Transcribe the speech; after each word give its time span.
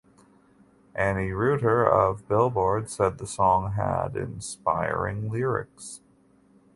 Annie 0.95 1.31
Reuter 1.31 1.85
of 1.85 2.27
"Billboard" 2.27 2.89
said 2.89 3.19
the 3.19 3.27
song 3.27 3.73
had 3.73 4.15
"inspiring 4.17 5.29
lyrics". 5.29 6.01